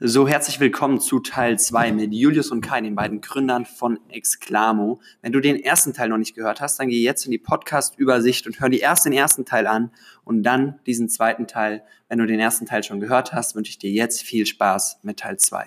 [0.00, 5.00] So, herzlich willkommen zu Teil 2 mit Julius und Kai, den beiden Gründern von Exclamo.
[5.22, 8.48] Wenn du den ersten Teil noch nicht gehört hast, dann geh jetzt in die Podcast-Übersicht
[8.48, 9.92] und hör dir erst den ersten Teil an
[10.24, 11.84] und dann diesen zweiten Teil.
[12.08, 15.20] Wenn du den ersten Teil schon gehört hast, wünsche ich dir jetzt viel Spaß mit
[15.20, 15.64] Teil 2.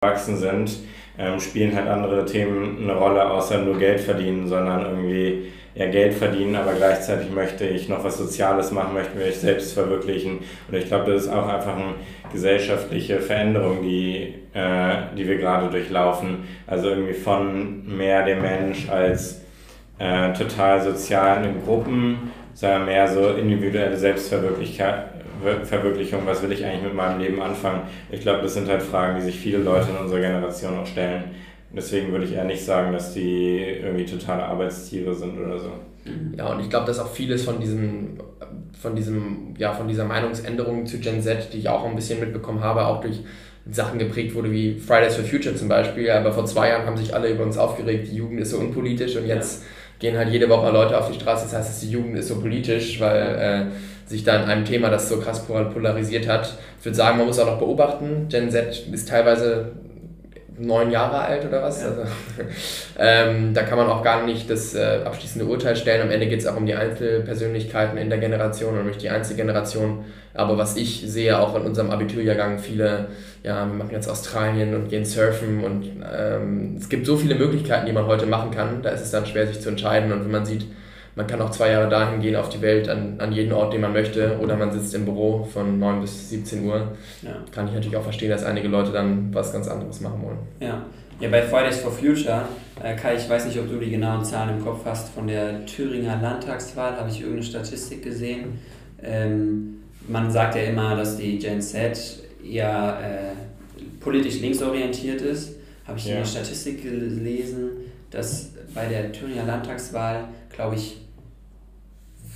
[0.00, 0.78] Erwachsen sind,
[1.18, 6.14] ähm, spielen halt andere Themen eine Rolle, außer nur Geld verdienen, sondern irgendwie ja, Geld
[6.14, 10.38] verdienen, aber gleichzeitig möchte ich noch was Soziales machen, möchte mich selbst verwirklichen.
[10.68, 11.96] Und ich glaube, das ist auch einfach eine
[12.32, 16.44] gesellschaftliche Veränderung, die, äh, die wir gerade durchlaufen.
[16.66, 19.42] Also irgendwie von mehr dem Mensch als
[19.98, 26.20] äh, total sozialen Gruppen, sondern mehr so individuelle Selbstverwirklichung.
[26.24, 27.82] Was will ich eigentlich mit meinem Leben anfangen?
[28.10, 31.24] Ich glaube, das sind halt Fragen, die sich viele Leute in unserer Generation auch stellen.
[31.76, 35.70] Deswegen würde ich eher nicht sagen, dass die irgendwie totale Arbeitstiere sind oder so.
[36.36, 38.18] Ja, und ich glaube, dass auch vieles von diesem,
[38.80, 42.60] von diesem, ja, von dieser Meinungsänderung zu Gen Z, die ich auch ein bisschen mitbekommen
[42.60, 43.20] habe, auch durch
[43.70, 46.10] Sachen geprägt wurde wie Fridays for Future zum Beispiel.
[46.10, 49.16] Aber vor zwei Jahren haben sich alle über uns aufgeregt, die Jugend ist so unpolitisch
[49.16, 49.68] und jetzt ja.
[49.98, 51.44] gehen halt jede Woche Leute auf die Straße.
[51.44, 55.08] Das heißt, die Jugend ist so politisch, weil äh, sich da in einem Thema, das
[55.08, 56.56] so krass polarisiert hat.
[56.78, 58.28] Ich würde sagen, man muss auch noch beobachten.
[58.30, 59.72] Gen Z ist teilweise
[60.58, 61.82] neun Jahre alt oder was.
[61.82, 61.88] Ja.
[61.88, 62.02] Also,
[62.98, 66.02] ähm, da kann man auch gar nicht das äh, abschließende Urteil stellen.
[66.02, 70.04] Am Ende geht es auch um die Einzelpersönlichkeiten in der Generation und nicht die Einzelgeneration.
[70.34, 73.08] Aber was ich sehe, auch in unserem Abiturjahrgang, viele,
[73.42, 77.86] ja, wir machen jetzt Australien und gehen surfen und ähm, es gibt so viele Möglichkeiten,
[77.86, 78.82] die man heute machen kann.
[78.82, 80.12] Da ist es dann schwer, sich zu entscheiden.
[80.12, 80.66] Und wenn man sieht,
[81.16, 83.80] man kann auch zwei Jahre dahin gehen auf die Welt, an, an jeden Ort, den
[83.80, 86.92] man möchte, oder man sitzt im Büro von 9 bis 17 Uhr.
[87.22, 87.36] Ja.
[87.50, 90.38] Kann ich natürlich auch verstehen, dass einige Leute dann was ganz anderes machen wollen.
[90.60, 90.82] Ja,
[91.18, 92.42] ja bei Fridays for Future,
[92.82, 95.64] äh, Kai, ich weiß nicht, ob du die genauen Zahlen im Kopf hast, von der
[95.64, 98.58] Thüringer Landtagswahl habe ich irgendeine Statistik gesehen.
[99.02, 101.98] Ähm, man sagt ja immer, dass die Gen Z
[102.44, 105.54] eher äh, politisch linksorientiert ist.
[105.86, 106.16] Habe ich ja.
[106.16, 107.70] eine Statistik gelesen,
[108.10, 110.98] dass bei der Thüringer Landtagswahl, glaube ich,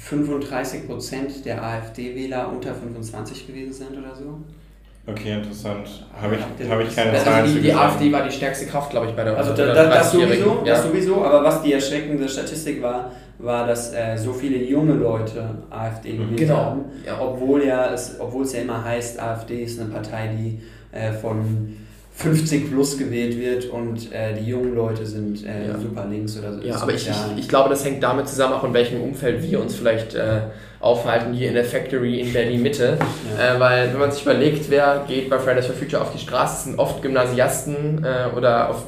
[0.01, 4.41] 35 Prozent der AfD-Wähler unter 25 gewesen sind oder so.
[5.07, 6.07] Okay, interessant.
[6.21, 9.09] Habe ich, hab ich keine also Zahlen die, die AfD war die stärkste Kraft, glaube
[9.09, 10.73] ich, bei der Also da, da, das, sowieso, ja.
[10.73, 15.43] das sowieso, aber was die erschreckende Statistik war, war, dass äh, so viele junge Leute
[15.71, 16.57] AfD gewählt genau.
[16.57, 17.19] haben, ja.
[17.21, 20.61] obwohl, ja es, obwohl es ja immer heißt, AfD ist eine Partei, die
[20.97, 21.77] äh, von
[22.21, 25.79] 50 plus gewählt wird und äh, die jungen Leute sind äh, ja.
[25.79, 26.61] super links oder so.
[26.61, 29.61] Ja, aber ich, ich, ich, glaube, das hängt damit zusammen, auch in welchem Umfeld wir
[29.61, 30.41] uns vielleicht äh,
[30.81, 32.99] aufhalten, hier in der Factory in Berlin-Mitte.
[33.39, 33.57] Ja.
[33.57, 36.65] Äh, weil, wenn man sich überlegt, wer geht bei Fridays for Future auf die Straße,
[36.65, 38.85] sind oft Gymnasiasten äh, oder auf,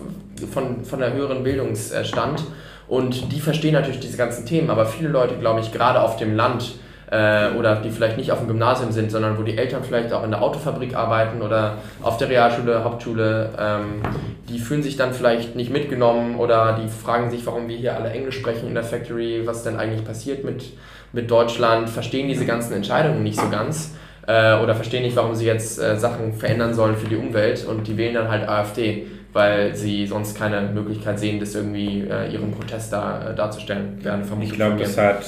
[0.53, 2.44] von, von der höheren Bildungsstand.
[2.87, 6.37] Und die verstehen natürlich diese ganzen Themen, aber viele Leute, glaube ich, gerade auf dem
[6.37, 6.75] Land,
[7.12, 10.24] äh, oder die vielleicht nicht auf dem Gymnasium sind, sondern wo die Eltern vielleicht auch
[10.24, 14.00] in der Autofabrik arbeiten oder auf der Realschule, Hauptschule, ähm,
[14.48, 18.10] die fühlen sich dann vielleicht nicht mitgenommen oder die fragen sich, warum wir hier alle
[18.10, 20.64] Englisch sprechen in der Factory, was denn eigentlich passiert mit,
[21.12, 23.94] mit Deutschland, verstehen diese ganzen Entscheidungen nicht so ganz
[24.26, 27.86] äh, oder verstehen nicht, warum sie jetzt äh, Sachen verändern sollen für die Umwelt und
[27.86, 32.52] die wählen dann halt AfD weil sie sonst keine Möglichkeit sehen, das irgendwie äh, ihren
[32.52, 34.24] Protest da, äh, darzustellen werden.
[34.42, 35.24] Ich glaube, das hat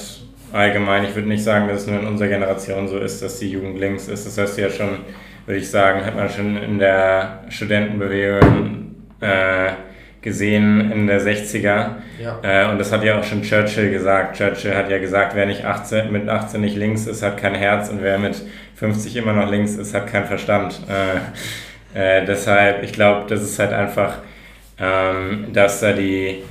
[0.55, 3.51] allgemein, ich würde nicht sagen, dass es nur in unserer Generation so ist, dass die
[3.51, 4.25] Jugend links ist.
[4.25, 4.99] Das heißt ja schon,
[5.45, 9.71] würde ich sagen, hat man schon in der Studentenbewegung äh,
[10.21, 11.95] gesehen in der 60er.
[12.19, 12.39] Ja.
[12.41, 14.37] Äh, und das hat ja auch schon Churchill gesagt.
[14.37, 17.89] Churchill hat ja gesagt, wer nicht 18, mit 18 nicht links ist, hat kein Herz
[17.89, 18.41] und wer mit
[18.75, 20.79] 50 immer noch links ist, hat keinen Verstand.
[20.89, 24.19] Äh, äh deshalb, ich glaube, das ist halt einfach,
[24.79, 26.43] ähm, dass da die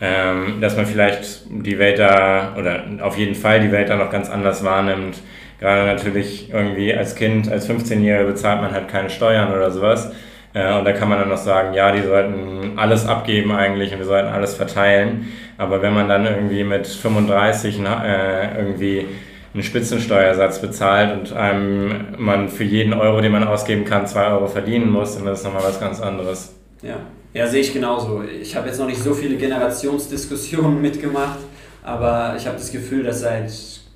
[0.00, 4.10] ähm, dass man vielleicht die Welt da oder auf jeden Fall die Welt da noch
[4.10, 5.18] ganz anders wahrnimmt.
[5.58, 10.12] Gerade natürlich irgendwie als Kind, als 15-Jähriger bezahlt man halt keine Steuern oder sowas.
[10.52, 13.98] Äh, und da kann man dann noch sagen, ja, die sollten alles abgeben eigentlich und
[13.98, 15.32] wir sollten alles verteilen.
[15.56, 19.06] Aber wenn man dann irgendwie mit 35 äh, irgendwie
[19.54, 24.46] einen Spitzensteuersatz bezahlt und einem man für jeden Euro, den man ausgeben kann, 2 Euro
[24.46, 26.54] verdienen muss, dann ist das nochmal was ganz anderes.
[26.82, 27.00] Ja.
[27.34, 28.22] Ja, sehe ich genauso.
[28.22, 31.40] Ich habe jetzt noch nicht so viele Generationsdiskussionen mitgemacht,
[31.82, 33.50] aber ich habe das Gefühl, dass seit,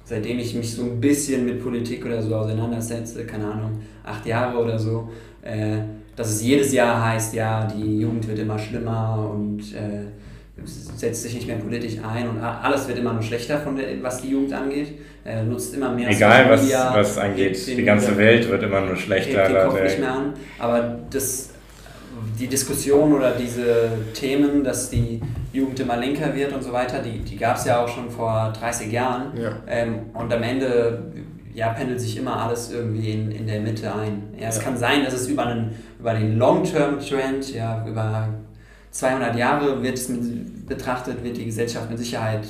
[0.04, 4.58] seitdem ich mich so ein bisschen mit Politik oder so auseinandersetze, keine Ahnung, acht Jahre
[4.58, 5.08] oder so,
[5.42, 5.78] äh,
[6.16, 10.04] dass es jedes Jahr heißt, ja, die Jugend wird immer schlimmer und äh,
[10.64, 14.20] setzt sich nicht mehr politisch ein und alles wird immer nur schlechter, von der, was
[14.20, 14.98] die Jugend angeht.
[15.24, 17.66] Äh, nutzt immer mehr Egal, was, was angeht.
[17.66, 19.48] Den, die ganze Welt wird immer nur schlechter.
[19.48, 20.32] Den Kopf nicht mehr an.
[20.58, 21.49] Aber das
[22.38, 25.20] die Diskussion oder diese Themen, dass die
[25.52, 28.52] Jugend immer linker wird und so weiter, die, die gab es ja auch schon vor
[28.58, 29.36] 30 Jahren.
[29.36, 29.52] Ja.
[29.66, 31.02] Ähm, und am Ende
[31.54, 34.22] ja, pendelt sich immer alles irgendwie in, in der Mitte ein.
[34.38, 34.62] Ja, es ja.
[34.62, 38.28] kann sein, dass es über, einen, über den Long-Term-Trend, ja, über
[38.92, 40.10] 200 Jahre wird es
[40.66, 42.46] betrachtet, wird die Gesellschaft mit Sicherheit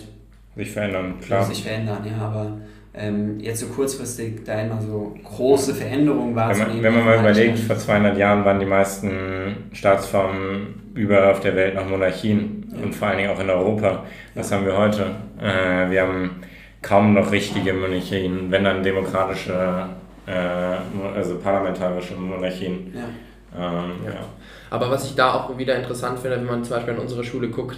[0.57, 1.45] sich verändern, klar.
[1.45, 2.59] Sich verändern, ja, aber
[2.93, 6.83] ähm, jetzt so kurzfristig da immer so große Veränderungen wahrzunehmen.
[6.83, 11.41] Wenn man, wenn man mal überlegt, vor 200 Jahren waren die meisten Staatsformen überall auf
[11.41, 12.83] der Welt noch Monarchien ja.
[12.83, 14.05] und vor allen Dingen auch in Europa.
[14.35, 14.57] Was ja.
[14.57, 15.07] haben wir heute?
[15.41, 16.31] Äh, wir haben
[16.83, 19.87] kaum noch richtige Monarchien, wenn dann demokratische,
[20.27, 20.33] äh,
[21.15, 22.93] also parlamentarische Monarchien.
[22.93, 23.05] Ja.
[23.57, 24.21] Ähm, ja.
[24.71, 27.49] Aber was ich da auch wieder interessant finde, wenn man zum Beispiel an unsere Schule
[27.49, 27.77] guckt,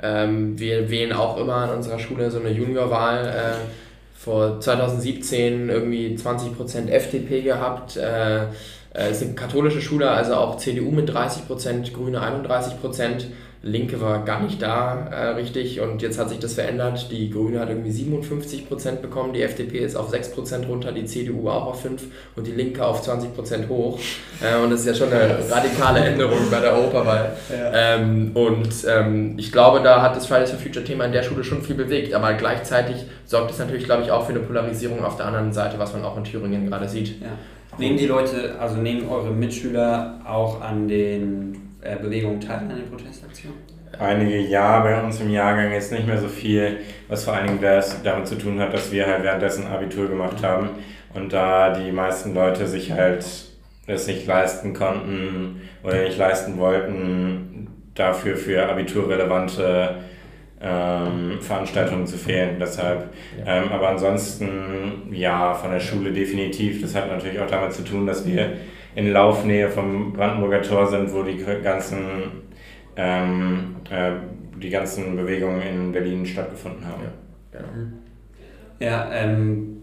[0.00, 3.26] ähm, wir wählen auch immer an unserer Schule so eine Juniorwahl.
[3.26, 3.87] Äh,
[4.18, 7.96] vor 2017 irgendwie 20% FDP gehabt.
[7.96, 8.46] Äh,
[8.94, 13.26] äh, ist eine katholische Schule, also auch CDU mit 30%, Grüne 31%.
[13.68, 17.10] Linke war gar nicht da äh, richtig und jetzt hat sich das verändert.
[17.10, 21.66] Die Grüne hat irgendwie 57% bekommen, die FDP ist auf 6% runter, die CDU auch
[21.66, 22.00] auf 5%
[22.36, 23.98] und die Linke auf 20% hoch.
[24.40, 27.32] Äh, und das ist ja schon eine radikale Änderung bei der Europawahl.
[27.50, 27.96] Ja.
[27.96, 31.44] Ähm, und ähm, ich glaube, da hat das Fridays for Future Thema in der Schule
[31.44, 35.16] schon viel bewegt, aber gleichzeitig sorgt es natürlich, glaube ich, auch für eine Polarisierung auf
[35.16, 37.20] der anderen Seite, was man auch in Thüringen gerade sieht.
[37.20, 37.28] Ja.
[37.78, 42.88] Nehmen die Leute, also nehmen eure Mitschüler auch an den äh, Bewegungen teil an den
[42.88, 43.58] Protestaktionen?
[43.98, 46.78] Einige ja, bei uns im Jahrgang ist nicht mehr so viel,
[47.08, 50.42] was vor allen Dingen das damit zu tun hat, dass wir halt währenddessen Abitur gemacht
[50.42, 50.70] haben
[51.14, 53.24] und da die meisten Leute sich halt
[53.86, 59.96] es nicht leisten konnten oder nicht leisten wollten, dafür für abiturrelevante
[60.60, 62.56] ähm, Veranstaltungen zu fehlen.
[62.60, 63.10] Deshalb,
[63.46, 66.82] ähm, aber ansonsten ja, von der Schule definitiv.
[66.82, 68.52] Das hat natürlich auch damit zu tun, dass wir
[68.94, 71.98] in Laufnähe vom Brandenburger Tor sind, wo die ganzen,
[72.96, 74.12] ähm, äh,
[74.60, 77.02] die ganzen Bewegungen in Berlin stattgefunden haben.
[77.02, 77.68] Ja, genau.
[78.80, 79.78] ja ähm,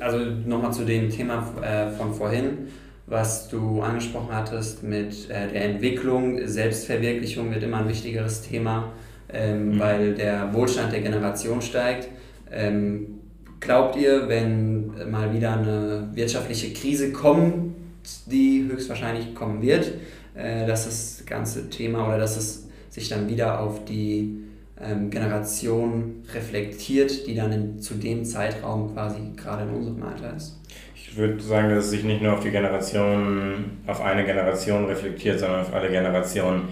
[0.00, 2.68] also nochmal zu dem Thema äh, von vorhin,
[3.06, 6.46] was du angesprochen hattest mit äh, der Entwicklung.
[6.46, 8.92] Selbstverwirklichung wird immer ein wichtigeres Thema,
[9.32, 9.80] ähm, mhm.
[9.80, 12.08] weil der Wohlstand der Generation steigt.
[12.50, 13.18] Ähm,
[13.60, 17.71] glaubt ihr, wenn mal wieder eine wirtschaftliche Krise kommt,
[18.26, 19.92] die höchstwahrscheinlich kommen wird,
[20.34, 24.42] äh, dass das ganze Thema oder dass es sich dann wieder auf die
[24.80, 30.58] ähm, Generation reflektiert, die dann in, zu dem Zeitraum quasi gerade in unserem Alter ist.
[30.94, 35.40] Ich würde sagen, dass es sich nicht nur auf die Generation, auf eine Generation reflektiert,
[35.40, 36.68] sondern auf alle Generationen.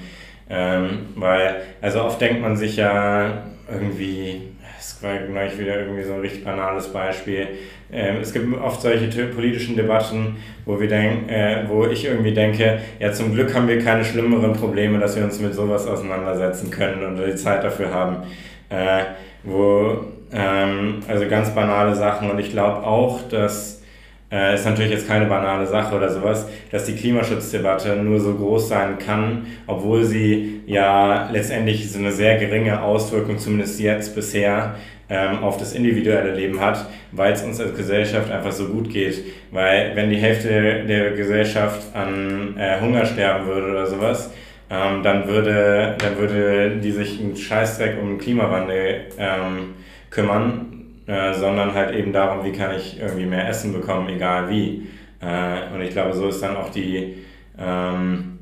[0.48, 4.48] Ähm, weil, also oft denkt man sich ja irgendwie,
[4.80, 7.48] es war neulich wieder irgendwie so ein richtig banales Beispiel,
[7.92, 12.80] ähm, es gibt oft solche politischen Debatten, wo, wir denk, äh, wo ich irgendwie denke,
[12.98, 17.04] ja zum Glück haben wir keine schlimmeren Probleme, dass wir uns mit sowas auseinandersetzen können
[17.04, 18.22] und die Zeit dafür haben.
[18.70, 19.04] Äh,
[19.42, 23.79] wo, ähm, also ganz banale Sachen und ich glaube auch, dass
[24.30, 28.68] äh, ist natürlich jetzt keine banale Sache oder sowas, dass die Klimaschutzdebatte nur so groß
[28.68, 34.76] sein kann, obwohl sie ja letztendlich so eine sehr geringe Auswirkung, zumindest jetzt bisher,
[35.10, 39.24] ähm, auf das individuelle Leben hat, weil es uns als Gesellschaft einfach so gut geht.
[39.50, 44.30] Weil wenn die Hälfte der Gesellschaft an äh, Hunger sterben würde oder sowas,
[44.70, 49.74] ähm, dann, würde, dann würde die sich einen Scheißdreck um den Klimawandel ähm,
[50.10, 50.69] kümmern,
[51.06, 54.88] äh, sondern halt eben darum, wie kann ich irgendwie mehr Essen bekommen, egal wie.
[55.20, 57.19] Äh, und ich glaube, so ist dann auch die,
[57.58, 58.38] ähm,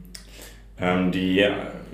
[0.80, 1.44] ähm, die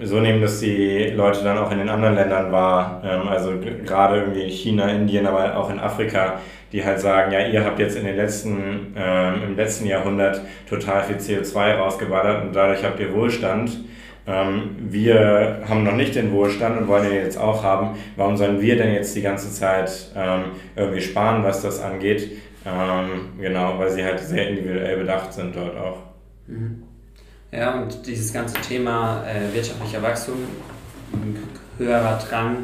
[0.03, 3.53] so nehmen das die Leute dann auch in den anderen Ländern wahr, ähm, also
[3.85, 6.41] gerade irgendwie in China, Indien, aber auch in Afrika,
[6.73, 11.05] die halt sagen, ja, ihr habt jetzt in den letzten, ähm, im letzten Jahrhundert total
[11.05, 13.71] viel CO2 rausgeballert und dadurch habt ihr Wohlstand.
[14.27, 17.91] Ähm, wir haben noch nicht den Wohlstand und wollen den jetzt auch haben.
[18.17, 20.45] Warum sollen wir denn jetzt die ganze Zeit ähm,
[20.77, 22.31] irgendwie sparen, was das angeht?
[22.67, 25.99] Ähm, genau, weil sie halt sehr individuell bedacht sind dort auch.
[26.47, 26.83] Mhm.
[27.53, 30.37] Ja, und dieses ganze Thema äh, wirtschaftlicher Wachstum,
[31.79, 32.57] höherer Drang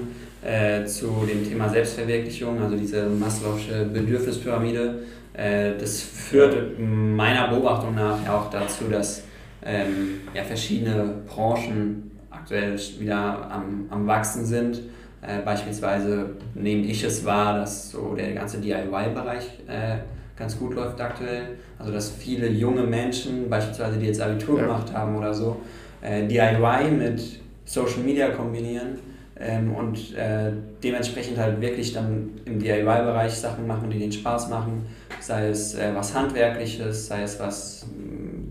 [0.42, 5.02] äh, zu dem Thema Selbstverwirklichung, also diese Maslow'sche Bedürfnispyramide,
[5.34, 9.22] äh, das führt meiner Beobachtung nach ja auch dazu, dass
[9.64, 14.80] ähm, ja, verschiedene Branchen aktuell wieder am, am Wachsen sind.
[15.22, 19.98] Äh, beispielsweise nehme ich es wahr, dass so der ganze DIY-Bereich äh,
[20.36, 21.56] ganz gut läuft aktuell.
[21.78, 24.66] Also dass viele junge Menschen, beispielsweise die jetzt Abitur ja.
[24.66, 25.60] gemacht haben oder so,
[26.00, 28.98] äh, DIY mit Social Media kombinieren
[29.38, 30.52] ähm, und äh,
[30.82, 34.86] dementsprechend halt wirklich dann im DIY-Bereich Sachen machen, die denen Spaß machen,
[35.20, 37.86] sei es äh, was Handwerkliches, sei es was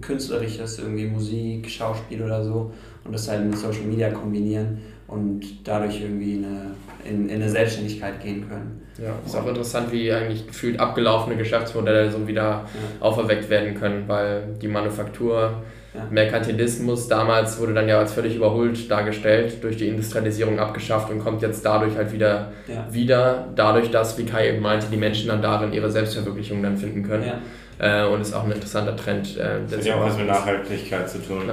[0.10, 2.72] künstlerisches, irgendwie Musik, Schauspiel oder so
[3.06, 6.72] und das halt mit Social Media kombinieren und dadurch irgendwie eine,
[7.06, 8.82] in, in eine Selbstständigkeit gehen können.
[8.98, 12.66] Ja, ist auch interessant, wie eigentlich gefühlt abgelaufene Geschäftsmodelle so wieder ja.
[13.00, 15.62] auferweckt werden können, weil die Manufaktur,
[15.94, 16.08] ja.
[16.12, 21.42] Merkantilismus damals wurde dann ja als völlig überholt dargestellt, durch die Industrialisierung abgeschafft und kommt
[21.42, 22.86] jetzt dadurch halt wieder ja.
[22.92, 27.04] wieder, dadurch, dass, wie Kai eben meinte, die Menschen dann darin ihre Selbstverwirklichung dann finden
[27.04, 27.32] können.
[27.80, 28.06] Ja.
[28.06, 29.38] Äh, und ist auch ein interessanter Trend.
[29.38, 31.50] Äh, das hat ja auch was mit Nachhaltigkeit zu tun.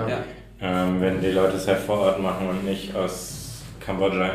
[0.61, 4.31] Ähm, wenn die Leute es halt vor Ort machen und nicht aus Kambodscha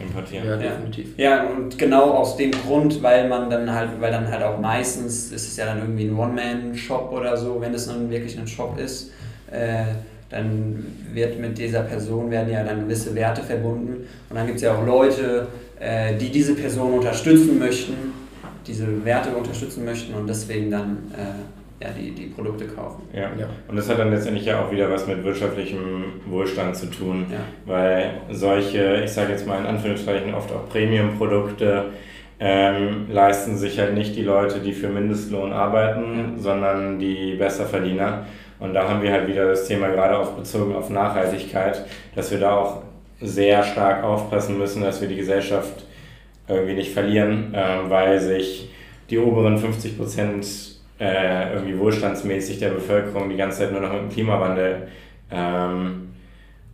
[0.00, 0.46] importieren.
[0.46, 1.18] Ja, definitiv.
[1.18, 5.32] Ja, und genau aus dem Grund, weil man dann halt, weil dann halt auch meistens
[5.32, 8.78] ist es ja dann irgendwie ein One-Man-Shop oder so, wenn es dann wirklich ein Shop
[8.78, 9.10] ist,
[9.50, 9.84] äh,
[10.28, 14.06] dann wird mit dieser Person werden ja dann gewisse Werte verbunden.
[14.28, 15.46] Und dann gibt es ja auch Leute,
[15.78, 17.94] äh, die diese Person unterstützen möchten,
[18.66, 23.02] diese Werte unterstützen möchten und deswegen dann äh, ja, die, die Produkte kaufen.
[23.12, 23.30] Ja.
[23.38, 23.48] ja.
[23.68, 27.38] und das hat dann letztendlich ja auch wieder was mit wirtschaftlichem Wohlstand zu tun, ja.
[27.66, 31.86] weil solche, ich sage jetzt mal in Anführungszeichen, oft auch Premium-Produkte
[32.38, 36.42] ähm, leisten sich halt nicht die Leute, die für Mindestlohn arbeiten, ja.
[36.42, 38.26] sondern die Besserverdiener.
[38.58, 42.38] Und da haben wir halt wieder das Thema gerade auch bezogen auf Nachhaltigkeit, dass wir
[42.38, 42.82] da auch
[43.20, 45.84] sehr stark aufpassen müssen, dass wir die Gesellschaft
[46.48, 48.70] irgendwie nicht verlieren, ähm, weil sich
[49.10, 50.46] die oberen 50 Prozent
[50.98, 54.88] äh, irgendwie wohlstandsmäßig der Bevölkerung die ganze Zeit nur noch mit dem Klimawandel
[55.30, 56.08] ähm,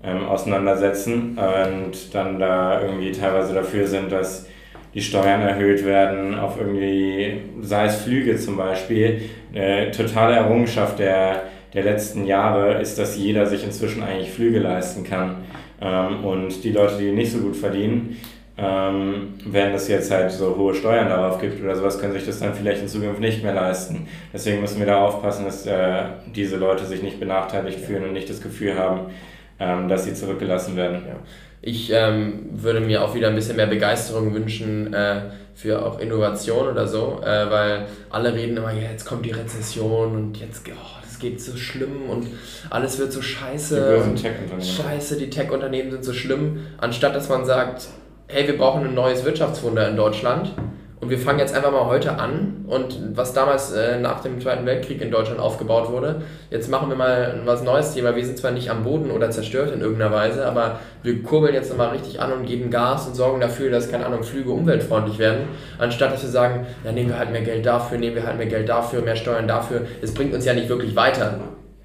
[0.02, 4.46] ähm, auseinandersetzen und dann da irgendwie teilweise dafür sind, dass
[4.94, 9.22] die Steuern erhöht werden auf irgendwie, sei es Flüge zum Beispiel,
[9.54, 11.42] eine totale Errungenschaft der
[11.74, 15.36] der letzten Jahre ist, dass jeder sich inzwischen eigentlich Flüge leisten kann.
[15.80, 18.16] Ähm, und die Leute, die nicht so gut verdienen,
[18.58, 22.40] ähm, wenn es jetzt halt so hohe Steuern darauf gibt oder sowas, können sich das
[22.40, 24.08] dann vielleicht in Zukunft nicht mehr leisten.
[24.32, 26.02] Deswegen müssen wir da aufpassen, dass äh,
[26.34, 29.12] diese Leute sich nicht benachteiligt fühlen und nicht das Gefühl haben,
[29.60, 31.02] ähm, dass sie zurückgelassen werden.
[31.06, 31.16] Ja.
[31.62, 35.22] Ich ähm, würde mir auch wieder ein bisschen mehr Begeisterung wünschen äh,
[35.54, 40.14] für auch Innovation oder so, äh, weil alle reden immer, ja, jetzt kommt die Rezession
[40.14, 42.28] und jetzt, oh, geht so schlimm und
[42.70, 44.04] alles wird so scheiße.
[44.14, 44.62] Die Tech-Unternehmen.
[44.62, 46.66] Scheiße, die Tech-Unternehmen sind so schlimm.
[46.78, 47.88] Anstatt dass man sagt,
[48.30, 50.52] hey, wir brauchen ein neues Wirtschaftswunder in Deutschland
[51.00, 54.66] und wir fangen jetzt einfach mal heute an und was damals äh, nach dem Zweiten
[54.66, 56.20] Weltkrieg in Deutschland aufgebaut wurde,
[56.50, 58.14] jetzt machen wir mal was Neues Thema.
[58.14, 61.70] Wir sind zwar nicht am Boden oder zerstört in irgendeiner Weise, aber wir kurbeln jetzt
[61.70, 65.48] nochmal richtig an und geben Gas und sorgen dafür, dass, keine Ahnung, Flüge umweltfreundlich werden,
[65.78, 68.46] anstatt dass wir sagen, ja, nehmen wir halt mehr Geld dafür, nehmen wir halt mehr
[68.46, 69.86] Geld dafür, mehr Steuern dafür.
[70.02, 71.38] Es bringt uns ja nicht wirklich weiter.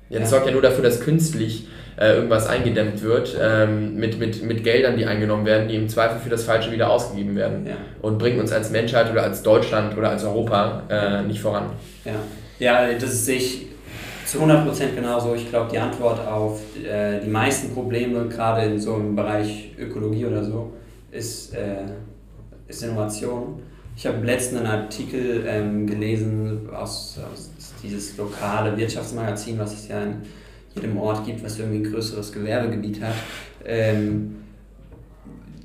[0.09, 4.43] Ja, das sorgt ja nur dafür, dass künstlich äh, irgendwas eingedämmt wird ähm, mit, mit,
[4.43, 7.75] mit Geldern, die eingenommen werden, die im Zweifel für das Falsche wieder ausgegeben werden ja.
[8.01, 11.65] und bringen uns als Menschheit oder als Deutschland oder als Europa äh, nicht voran.
[12.05, 12.13] Ja,
[12.59, 13.67] ja das sehe ich
[14.25, 15.35] zu 100% genauso.
[15.35, 20.25] Ich glaube, die Antwort auf äh, die meisten Probleme, gerade in so einem Bereich Ökologie
[20.25, 20.73] oder so,
[21.11, 21.83] ist, äh,
[22.67, 23.61] ist Innovation.
[23.95, 27.51] Ich habe letztens einen Artikel ähm, gelesen aus, aus
[27.83, 30.15] dieses lokale Wirtschaftsmagazin, was es ja in
[30.75, 33.13] jedem Ort gibt, was irgendwie ein größeres Gewerbegebiet hat.
[33.65, 34.35] Ähm,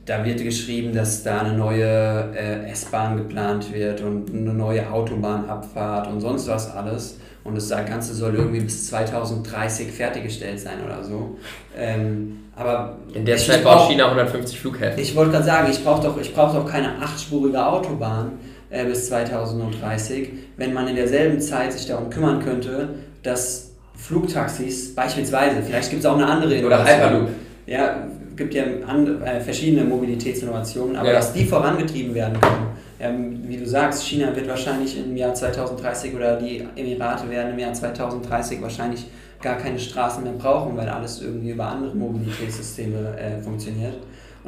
[0.09, 6.07] da wird geschrieben, dass da eine neue äh, S-Bahn geplant wird und eine neue Autobahnabfahrt
[6.09, 7.19] und sonst was alles.
[7.45, 11.39] Und das Ganze soll irgendwie bis 2030 fertiggestellt sein oder so.
[11.77, 15.01] Ähm, aber in der Zeit baut China 150 Flughäfen.
[15.01, 18.33] Ich wollte gerade sagen, ich brauche doch, brauch doch keine achtspurige Autobahn
[18.71, 23.68] äh, bis 2030, wenn man in derselben Zeit sich darum kümmern könnte, dass
[23.99, 26.87] Flugtaxis beispielsweise, vielleicht gibt es auch eine andere Innovation.
[26.87, 27.29] Oder Hyperloop.
[27.67, 31.15] Ja, gibt ja andere, äh, verschiedene Mobilitätsinnovationen, aber ja.
[31.15, 32.69] dass die vorangetrieben werden können.
[33.01, 37.59] Ähm, wie du sagst, China wird wahrscheinlich im Jahr 2030 oder die Emirate werden im
[37.59, 39.07] Jahr 2030 wahrscheinlich
[39.43, 43.95] gar keine Straßen mehr brauchen, weil alles irgendwie über andere Mobilitätssysteme äh, funktioniert.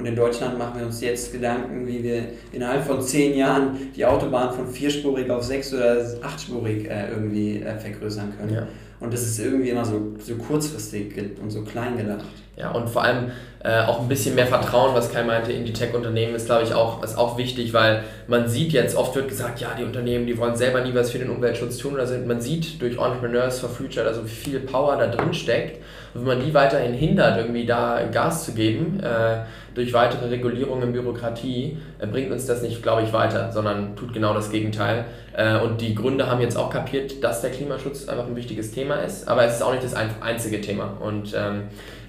[0.00, 4.07] Und in Deutschland machen wir uns jetzt Gedanken, wie wir innerhalb von zehn Jahren die
[4.07, 8.54] Autobahn von vierspurig auf sechs- oder achtspurig äh, irgendwie äh, vergrößern können.
[8.54, 8.66] Ja.
[8.99, 12.25] Und das ist irgendwie immer so, so kurzfristig und so klein gedacht.
[12.57, 13.30] Ja, und vor allem
[13.62, 16.75] äh, auch ein bisschen mehr Vertrauen, was Kai meinte, in die Tech-Unternehmen ist, glaube ich,
[16.75, 20.37] auch, ist auch wichtig, weil man sieht jetzt, oft wird gesagt, ja, die Unternehmen, die
[20.38, 22.26] wollen selber nie was für den Umweltschutz tun oder sind.
[22.26, 25.83] Man sieht durch Entrepreneurs for Future, also wie viel Power da drin steckt.
[26.12, 30.92] Und wenn man die weiterhin hindert, irgendwie da Gas zu geben, äh, durch weitere Regulierungen
[30.92, 35.04] Bürokratie, äh, bringt uns das nicht, glaube ich, weiter, sondern tut genau das Gegenteil.
[35.36, 38.96] Äh, und die Gründe haben jetzt auch kapiert, dass der Klimaschutz einfach ein wichtiges Thema
[38.96, 40.96] ist, aber es ist auch nicht das einzige Thema.
[41.00, 41.62] Und ähm,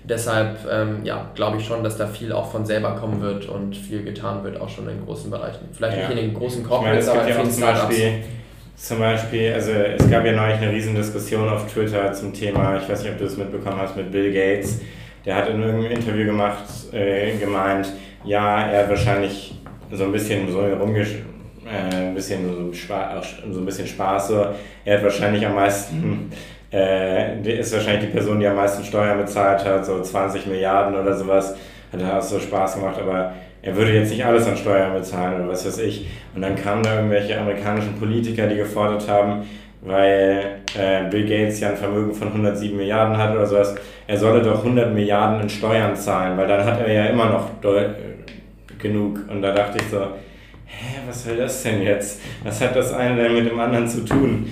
[0.03, 3.75] deshalb ähm, ja, glaube ich schon, dass da viel auch von selber kommen wird und
[3.75, 5.69] viel getan wird, auch schon in großen Bereichen.
[5.73, 6.07] Vielleicht ja.
[6.07, 7.95] nicht in den großen Corporates, aber in vielen Startups.
[8.75, 12.89] Zum Beispiel, also es gab ja neulich eine riesen Diskussion auf Twitter zum Thema, ich
[12.89, 14.81] weiß nicht, ob du es mitbekommen hast, mit Bill Gates.
[15.25, 17.91] Der hat in irgendeinem Interview gemacht, äh, gemeint,
[18.23, 19.55] ja, er hat wahrscheinlich
[19.91, 21.17] so ein bisschen so rumgesch
[21.65, 22.71] äh, ein bisschen so,
[23.51, 24.27] so ein bisschen Spaß.
[24.29, 24.45] So.
[24.85, 26.31] Er hat wahrscheinlich am meisten,
[26.73, 31.15] äh, ist wahrscheinlich die Person, die am meisten Steuern bezahlt hat, so 20 Milliarden oder
[31.15, 31.55] sowas.
[31.91, 35.41] Hat er auch so Spaß gemacht, aber er würde jetzt nicht alles an Steuern bezahlen
[35.41, 36.07] oder was weiß ich.
[36.33, 39.43] Und dann kamen da irgendwelche amerikanischen Politiker, die gefordert haben,
[39.81, 43.75] weil äh, Bill Gates ja ein Vermögen von 107 Milliarden hat oder sowas,
[44.07, 47.47] er solle doch 100 Milliarden in Steuern zahlen, weil dann hat er ja immer noch
[48.79, 49.19] genug.
[49.29, 49.99] Und da dachte ich so,
[50.65, 52.21] hä, was soll das denn jetzt?
[52.43, 54.47] Was hat das eine denn mit dem anderen zu tun?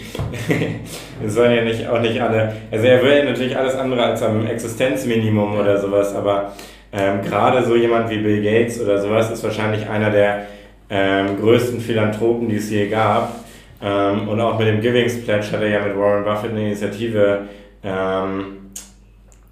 [1.19, 4.45] Wir sollen ja nicht, auch nicht alle, also er will natürlich alles andere als am
[4.45, 6.53] Existenzminimum oder sowas, aber
[6.91, 10.48] ähm, gerade so jemand wie Bill Gates oder sowas ist wahrscheinlich einer der
[10.89, 13.45] ähm, größten Philanthropen, die es je gab.
[13.81, 17.48] Ähm, und auch mit dem Givings Pledge hat er ja mit Warren Buffett eine Initiative
[17.83, 18.71] ähm,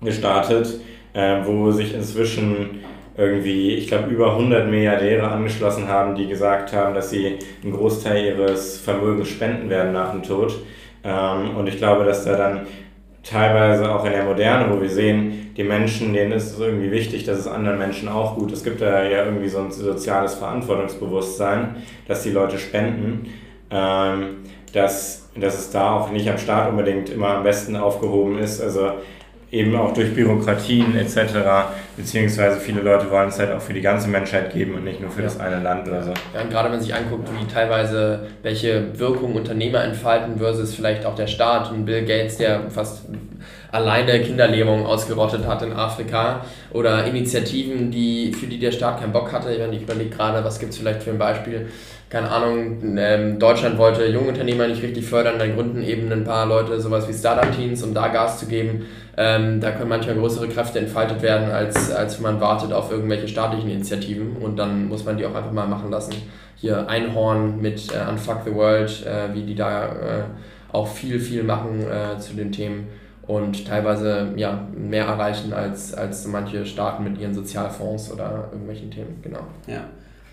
[0.02, 0.80] gestartet,
[1.14, 2.82] äh, wo sich inzwischen
[3.16, 8.26] irgendwie, ich glaube, über 100 Milliardäre angeschlossen haben, die gesagt haben, dass sie einen Großteil
[8.26, 10.56] ihres Vermögens spenden werden nach dem Tod.
[11.04, 12.68] Ähm, und ich glaube, dass da dann
[13.24, 17.26] teilweise auch in der Moderne, wo wir sehen, die Menschen, denen ist es irgendwie wichtig,
[17.26, 18.52] dass es anderen Menschen auch gut.
[18.52, 23.34] Es gibt da ja irgendwie so ein soziales Verantwortungsbewusstsein, dass die Leute spenden,
[23.70, 24.44] ähm,
[24.74, 28.62] dass, dass es da auch nicht am Staat unbedingt immer am besten aufgehoben ist.
[28.62, 28.92] Also
[29.52, 31.18] eben auch durch Bürokratien etc.
[31.96, 35.10] Beziehungsweise viele Leute wollen es halt auch für die ganze Menschheit geben und nicht nur
[35.10, 35.26] für ja.
[35.26, 36.12] das eine Land oder so.
[36.34, 41.06] Ja, und gerade wenn man sich anguckt, wie teilweise welche Wirkung Unternehmer entfalten versus vielleicht
[41.06, 43.06] auch der Staat und Bill Gates, der fast
[43.72, 49.32] alleine Kinderlähmung ausgerottet hat in Afrika oder Initiativen, die, für die der Staat keinen Bock
[49.32, 49.50] hatte.
[49.52, 51.68] Ich überlege gerade, was gibt es vielleicht für ein Beispiel
[52.10, 56.80] keine Ahnung, ähm, Deutschland wollte Jungunternehmer nicht richtig fördern, dann gründen eben ein paar Leute
[56.80, 58.86] sowas wie Startup-Teams, um da Gas zu geben.
[59.18, 63.28] Ähm, da können manchmal größere Kräfte entfaltet werden, als, als wenn man wartet auf irgendwelche
[63.28, 66.14] staatlichen Initiativen und dann muss man die auch einfach mal machen lassen.
[66.56, 70.24] Hier Einhorn mit äh, Unfuck the World, äh, wie die da äh,
[70.72, 72.88] auch viel, viel machen äh, zu den Themen
[73.28, 79.20] und teilweise ja, mehr erreichen als, als manche Staaten mit ihren Sozialfonds oder irgendwelchen Themen,
[79.22, 79.42] genau.
[79.68, 79.84] Ja.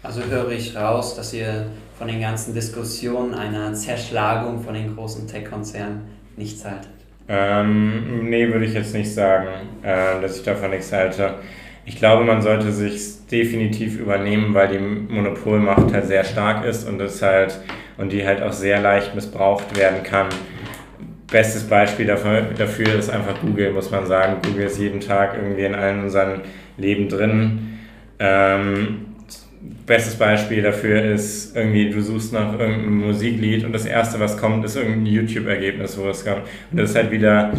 [0.02, 1.66] Also höre ich raus, dass ihr
[1.98, 6.02] von den ganzen Diskussionen einer Zerschlagung von den großen Tech-Konzernen
[6.36, 6.90] nichts haltet.
[7.26, 9.48] Ähm, nee, würde ich jetzt nicht sagen,
[9.82, 11.36] äh, dass ich davon nichts halte.
[11.86, 17.00] Ich glaube, man sollte sich definitiv übernehmen, weil die Monopolmacht halt sehr stark ist und
[17.00, 17.58] es halt
[17.96, 20.28] und die halt auch sehr leicht missbraucht werden kann.
[21.30, 24.36] Bestes Beispiel dafür, ist einfach Google, muss man sagen.
[24.44, 26.42] Google ist jeden Tag irgendwie in allen unseren
[26.76, 27.78] Leben drin.
[28.18, 29.06] Ähm,
[29.86, 34.64] bestes Beispiel dafür ist irgendwie, du suchst nach irgendeinem Musiklied und das erste, was kommt,
[34.64, 36.42] ist irgendein YouTube-Ergebnis, wo es kommt.
[36.70, 37.52] Und das ist halt wieder,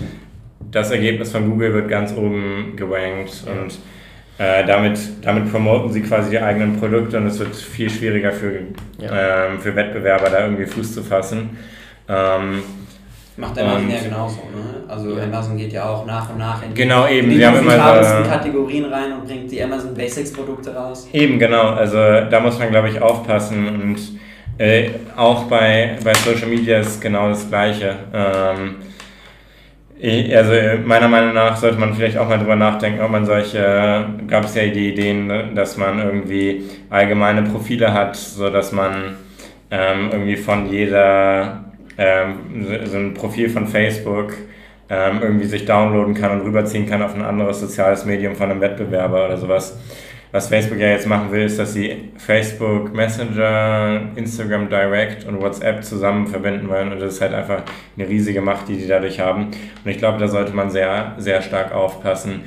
[0.72, 3.80] das Ergebnis von Google wird ganz oben gerankt und
[4.38, 8.60] äh, damit, damit promoten sie quasi die eigenen Produkte und es wird viel schwieriger für,
[9.00, 9.48] ja.
[9.48, 11.58] ähm, für Wettbewerber, da irgendwie Fuß zu fassen.
[12.10, 12.62] Ähm,
[13.38, 14.84] Macht Amazon ja genauso, ne?
[14.88, 15.24] Also ja.
[15.24, 17.30] Amazon geht ja auch nach und nach in genau, eben.
[17.30, 21.10] die komfortabelsten so, Kategorien rein und bringt die Amazon Basics Produkte raus.
[21.12, 21.70] Eben, genau.
[21.72, 24.00] Also da muss man, glaube ich, aufpassen und
[24.58, 27.96] äh, auch bei, bei Social Media ist genau das Gleiche.
[28.14, 28.76] Ähm,
[30.34, 30.52] also
[30.86, 34.56] meiner Meinung nach sollte man vielleicht auch mal drüber nachdenken, ob man solche, gab es
[34.56, 39.16] ja die Ideen, ne, dass man irgendwie allgemeine Profile hat, sodass man
[39.72, 41.65] ähm, irgendwie von jeder
[41.98, 44.34] ähm, so ein Profil von Facebook
[44.90, 48.62] ähm, irgendwie sich downloaden kann und rüberziehen kann auf ein anderes soziales Medium von einem
[48.62, 49.78] Wettbewerber oder sowas.
[50.32, 55.82] Was Facebook ja jetzt machen will, ist, dass sie Facebook Messenger, Instagram Direct und WhatsApp
[55.82, 56.92] zusammen verbinden wollen.
[56.92, 57.64] Und das ist halt einfach
[57.98, 59.46] eine riesige Macht, die die dadurch haben.
[59.46, 62.42] Und ich glaube, da sollte man sehr, sehr stark aufpassen,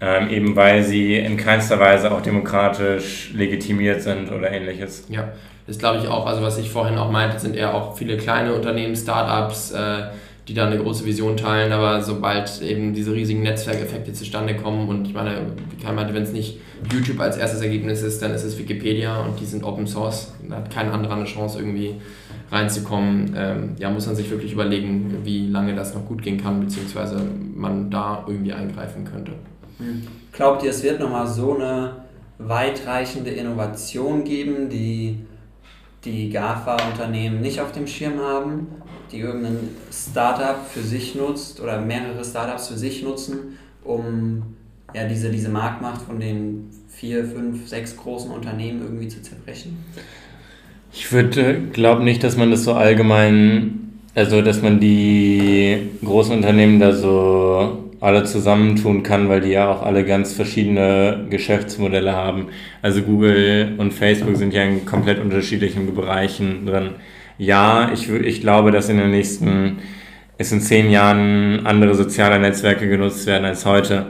[0.00, 5.04] ähm, eben weil sie in keinster Weise auch demokratisch legitimiert sind oder ähnliches.
[5.08, 5.32] Ja,
[5.66, 6.26] das glaube ich auch.
[6.26, 10.04] Also was ich vorhin auch meinte, sind eher auch viele kleine Unternehmen, Startups, äh,
[10.48, 15.06] die da eine große Vision teilen, aber sobald eben diese riesigen Netzwerkeffekte zustande kommen und
[15.06, 15.46] ich meine,
[15.84, 16.58] wenn es nicht
[16.92, 20.56] YouTube als erstes Ergebnis ist, dann ist es Wikipedia und die sind Open Source, da
[20.56, 21.96] hat kein anderer eine Chance irgendwie
[22.50, 23.34] reinzukommen.
[23.36, 27.20] Ähm, ja, muss man sich wirklich überlegen, wie lange das noch gut gehen kann, beziehungsweise
[27.54, 29.32] man da irgendwie eingreifen könnte.
[29.78, 30.02] Hm.
[30.32, 32.04] Glaubt ihr, es wird nochmal so eine
[32.38, 35.20] weitreichende Innovation geben, die
[36.04, 38.68] die GAFA-Unternehmen nicht auf dem Schirm haben,
[39.12, 39.58] die irgendein
[39.92, 44.56] Startup für sich nutzt oder mehrere Startups für sich nutzen, um
[44.94, 49.76] ja, diese, diese Marktmacht von den vier, fünf, sechs großen Unternehmen irgendwie zu zerbrechen?
[50.92, 53.80] Ich würde, glaube nicht, dass man das so allgemein
[54.14, 59.82] also dass man die großen Unternehmen da so alle zusammentun kann, weil die ja auch
[59.82, 62.48] alle ganz verschiedene Geschäftsmodelle haben.
[62.82, 66.90] Also Google und Facebook sind ja in komplett unterschiedlichen Bereichen drin.
[67.38, 69.78] Ja, ich, ich glaube, dass in den nächsten,
[70.38, 74.06] es in zehn Jahren andere soziale Netzwerke genutzt werden als heute.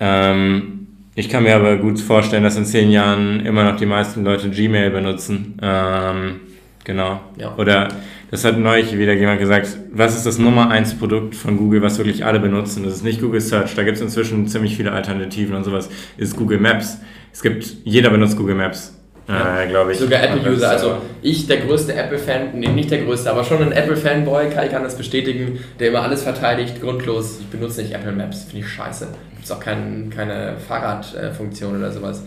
[0.00, 0.75] Ähm,
[1.16, 4.50] ich kann mir aber gut vorstellen, dass in zehn Jahren immer noch die meisten Leute
[4.50, 5.58] Gmail benutzen.
[5.62, 6.40] Ähm,
[6.84, 7.20] genau.
[7.38, 7.56] Ja.
[7.56, 7.88] Oder
[8.30, 11.96] das hat neulich wieder jemand gesagt, was ist das Nummer 1 Produkt von Google, was
[11.96, 12.84] wirklich alle benutzen?
[12.84, 15.88] Das ist nicht Google Search, da gibt es inzwischen ziemlich viele Alternativen und sowas.
[16.18, 16.98] Ist Google Maps.
[17.32, 18.92] Es gibt, jeder benutzt Google Maps.
[19.26, 19.62] Ja.
[19.62, 19.98] Äh, glaube ich.
[19.98, 20.68] Sogar Apple-User.
[20.68, 24.82] Also ich, der größte Apple-Fan, nee, nicht der größte, aber schon ein Apple-Fanboy, Kai kann
[24.82, 27.38] das bestätigen, der immer alles verteidigt, grundlos.
[27.40, 29.08] Ich benutze nicht Apple Maps, finde ich scheiße.
[29.46, 32.22] Es auch kein, keine Fahrradfunktion oder sowas.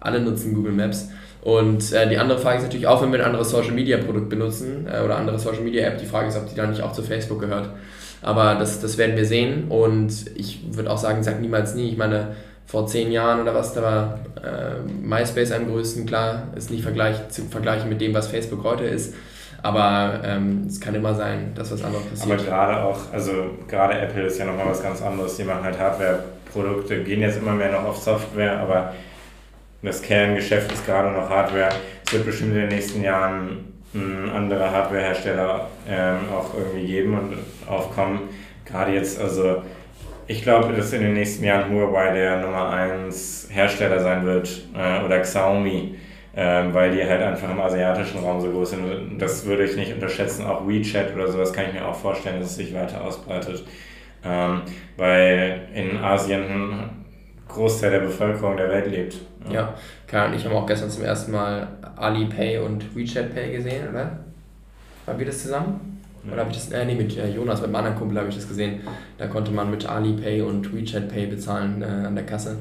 [0.00, 1.08] Alle nutzen Google Maps.
[1.42, 4.28] Und äh, die andere Frage ist natürlich auch, wenn wir ein anderes Social Media Produkt
[4.28, 6.92] benutzen äh, oder andere Social Media App, die Frage ist, ob die dann nicht auch
[6.92, 7.68] zu Facebook gehört.
[8.22, 11.90] Aber das, das werden wir sehen und ich würde auch sagen, sag niemals nie.
[11.90, 16.70] Ich meine, vor zehn Jahren oder was, da war äh, MySpace am größten, klar, ist
[16.70, 19.14] nicht vergleich, zu vergleichen mit dem, was Facebook heute ist.
[19.62, 22.40] Aber ähm, es kann immer sein, dass was anderes passiert.
[22.40, 23.32] Aber gerade auch, also
[23.68, 25.36] gerade Apple ist ja nochmal was ganz anderes.
[25.36, 25.78] Die machen halt
[26.52, 28.94] Hardware-Produkte, gehen jetzt immer mehr noch auf Software, aber
[29.82, 31.70] das Kerngeschäft ist gerade noch Hardware.
[32.06, 33.68] Es wird bestimmt in den nächsten Jahren
[34.34, 37.36] andere Hardwarehersteller ähm, auch irgendwie geben und
[37.68, 38.30] aufkommen.
[38.64, 39.62] Gerade jetzt, also
[40.26, 45.04] ich glaube, dass in den nächsten Jahren Huawei der Nummer 1 Hersteller sein wird äh,
[45.04, 45.96] oder Xiaomi,
[46.34, 49.18] äh, weil die halt einfach im asiatischen Raum so groß sind.
[49.18, 50.46] Das würde ich nicht unterschätzen.
[50.46, 53.62] Auch WeChat oder sowas kann ich mir auch vorstellen, dass es sich weiter ausbreitet.
[54.24, 54.62] Ähm,
[54.96, 56.44] weil in Asien
[57.48, 59.16] Großteil der Bevölkerung der Welt lebt.
[59.48, 59.74] Ja, ja
[60.06, 64.18] Kai und ich haben auch gestern zum ersten Mal Alipay und WeChat Pay gesehen, oder?
[65.06, 66.02] Waren wir das zusammen?
[66.30, 68.36] Oder habe ich das, äh, nee, mit äh, Jonas, mit einem anderen Kumpel habe ich
[68.36, 68.80] das gesehen.
[69.18, 72.58] Da konnte man mit Alipay und WeChat Pay bezahlen äh, an der Kasse.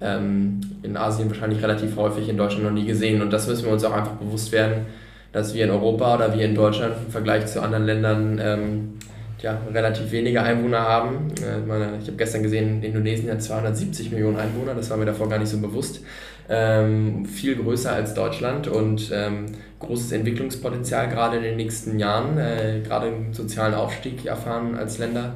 [0.00, 3.20] Ähm, in Asien wahrscheinlich relativ häufig, in Deutschland noch nie gesehen.
[3.20, 4.86] Und das müssen wir uns auch einfach bewusst werden,
[5.32, 8.98] dass wir in Europa oder wir in Deutschland im Vergleich zu anderen Ländern ähm,
[9.42, 11.28] ja, relativ wenige Einwohner haben.
[11.42, 15.28] Äh, meine, ich habe gestern gesehen, Indonesien hat 270 Millionen Einwohner, das war mir davor
[15.28, 16.00] gar nicht so bewusst.
[16.48, 19.46] Ähm, viel größer als Deutschland und ähm,
[19.78, 25.34] großes Entwicklungspotenzial gerade in den nächsten Jahren, äh, gerade im sozialen Aufstieg erfahren als Länder.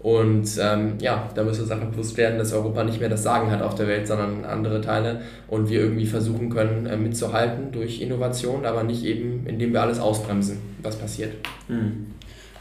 [0.00, 3.22] Und ähm, ja, da müssen wir uns einfach bewusst werden, dass Europa nicht mehr das
[3.22, 7.72] Sagen hat auf der Welt, sondern andere Teile und wir irgendwie versuchen können, äh, mitzuhalten
[7.72, 11.32] durch Innovation, aber nicht eben, indem wir alles ausbremsen, was passiert.
[11.68, 12.15] Mhm.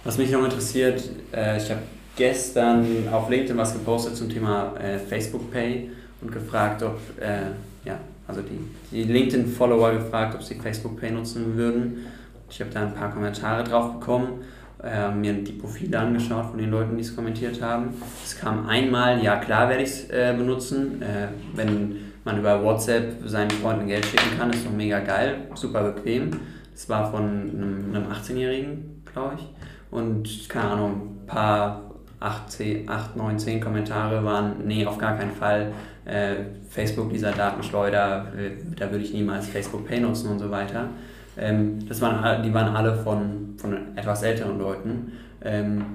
[0.05, 1.01] Was mich noch interessiert,
[1.33, 1.81] äh, ich habe
[2.15, 5.89] gestern auf LinkedIn was gepostet zum Thema äh, Facebook Pay
[6.21, 7.47] und gefragt, ob, äh,
[7.83, 8.59] ja, also die,
[8.91, 12.05] die LinkedIn-Follower gefragt, ob sie Facebook Pay nutzen würden.
[12.47, 14.43] Ich habe da ein paar Kommentare drauf bekommen,
[14.83, 17.95] äh, mir die Profile angeschaut von den Leuten, die es kommentiert haben.
[18.23, 23.27] Es kam einmal, ja klar werde ich es äh, benutzen, äh, wenn man über WhatsApp
[23.27, 26.29] seinen Freunden Geld schicken kann, ist doch mega geil, super bequem.
[26.71, 29.64] Das war von einem, einem 18-Jährigen, glaube ich.
[29.91, 31.81] Und keine Ahnung, ein paar
[32.19, 35.73] 8, 10, 8, 9, 10 Kommentare waren, nee, auf gar keinen Fall.
[36.05, 36.35] Äh,
[36.69, 40.89] Facebook, dieser Datenschleuder, äh, da würde ich niemals Facebook Pay nutzen und so weiter.
[41.37, 45.13] Ähm, das waren, die waren alle von, von etwas älteren Leuten.
[45.43, 45.85] Ähm,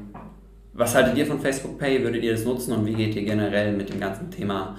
[0.72, 2.02] was haltet ihr von Facebook Pay?
[2.02, 4.78] Würdet ihr das nutzen und wie geht ihr generell mit dem ganzen Thema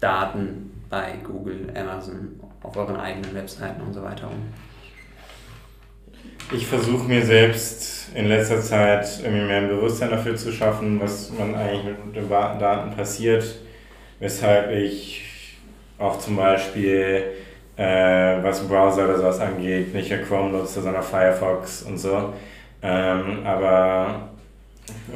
[0.00, 4.52] Daten bei Google, Amazon, auf euren eigenen Webseiten und so weiter um?
[6.54, 11.32] Ich versuche mir selbst in letzter Zeit irgendwie mehr ein Bewusstsein dafür zu schaffen, was
[11.38, 13.44] man eigentlich mit den Daten passiert,
[14.20, 15.24] weshalb ich
[15.98, 17.24] auch zum Beispiel,
[17.76, 22.32] äh, was Browser oder sowas angeht, nicht mehr Chrome nutze, sondern Firefox und so.
[22.82, 24.28] Ähm, aber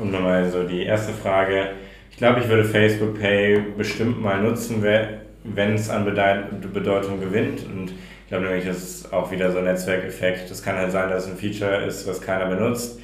[0.00, 1.70] um nochmal so die erste Frage,
[2.11, 4.82] ich glaube, ich würde Facebook Pay bestimmt mal nutzen,
[5.44, 7.92] wenn es an Bedeutung gewinnt und
[8.26, 10.50] ich glaube nämlich, das ist auch wieder so ein Netzwerkeffekt.
[10.50, 12.98] Es kann halt sein, dass es ein Feature ist, was keiner benutzt.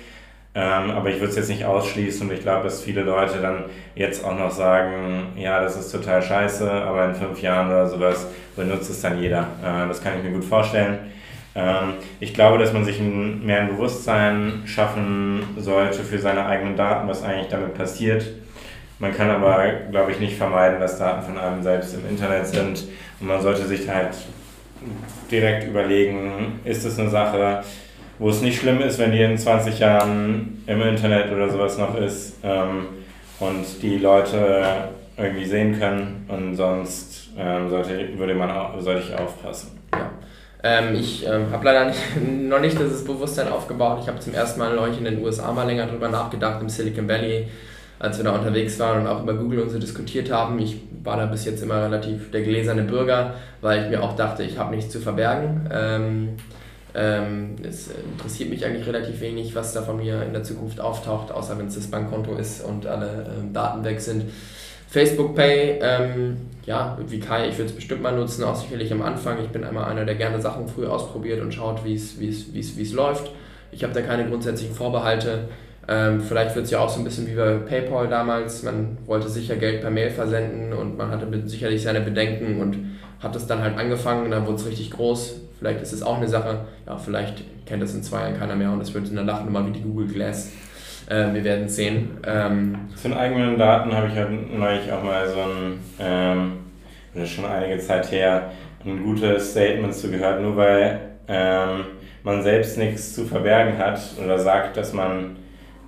[0.52, 3.66] Ähm, aber ich würde es jetzt nicht ausschließen und ich glaube, dass viele Leute dann
[3.94, 8.26] jetzt auch noch sagen, ja, das ist total scheiße, aber in fünf Jahren oder sowas
[8.56, 9.46] benutzt es dann jeder.
[9.62, 10.98] Äh, das kann ich mir gut vorstellen.
[11.54, 16.76] Ähm, ich glaube, dass man sich ein, mehr ein Bewusstsein schaffen sollte für seine eigenen
[16.76, 18.26] Daten, was eigentlich damit passiert.
[18.98, 22.88] Man kann aber, glaube ich, nicht vermeiden, dass Daten von einem selbst im Internet sind
[23.20, 24.16] und man sollte sich halt
[25.30, 27.62] direkt überlegen, ist es eine Sache,
[28.18, 31.96] wo es nicht schlimm ist, wenn die in 20 Jahren im Internet oder sowas noch
[31.96, 32.86] ist ähm,
[33.40, 39.18] und die Leute irgendwie sehen können und sonst ähm, sollte, würde man auch, sollte ich
[39.18, 39.78] aufpassen.
[40.64, 42.00] Ähm, ich ähm, habe leider nicht,
[42.48, 43.98] noch nicht dieses Bewusstsein aufgebaut.
[44.02, 47.08] Ich habe zum ersten Mal neulich in den USA mal länger drüber nachgedacht, im Silicon
[47.08, 47.48] Valley,
[47.98, 50.58] als wir da unterwegs waren und auch über Google und so diskutiert haben.
[50.60, 54.42] Ich war da bis jetzt immer relativ der gläserne Bürger, weil ich mir auch dachte,
[54.42, 55.68] ich habe nichts zu verbergen.
[55.72, 56.28] Ähm,
[56.94, 61.32] ähm, es interessiert mich eigentlich relativ wenig, was da von mir in der Zukunft auftaucht,
[61.32, 64.24] außer wenn es das Bankkonto ist und alle ähm, Daten weg sind.
[64.88, 66.36] Facebook Pay, ähm,
[66.66, 69.42] ja, wie Kai, ich würde es bestimmt mal nutzen, auch sicherlich am Anfang.
[69.42, 73.30] Ich bin einmal einer, der gerne Sachen früh ausprobiert und schaut, wie es läuft.
[73.70, 75.48] Ich habe da keine grundsätzlichen Vorbehalte.
[75.88, 78.62] Ähm, vielleicht wird es ja auch so ein bisschen wie bei PayPal damals.
[78.62, 82.78] Man wollte sicher Geld per Mail versenden und man hatte sicherlich seine Bedenken und
[83.20, 85.40] hat es dann halt angefangen, dann wurde es richtig groß.
[85.58, 88.70] Vielleicht ist es auch eine Sache, ja, vielleicht kennt es in zwei Jahren keiner mehr
[88.70, 90.50] und es wird in der Lachnummer wie die Google Glass.
[91.08, 92.18] Äh, wir werden sehen.
[92.26, 96.52] Ähm, Zu den eigenen Daten habe ich halt neulich auch mal so ein, ähm,
[97.14, 98.50] das ist schon einige Zeit her,
[98.84, 101.84] ein gutes Statement zu gehört, nur weil ähm,
[102.24, 105.36] man selbst nichts zu verbergen hat oder sagt, dass man,